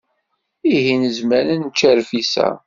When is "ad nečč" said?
1.55-1.79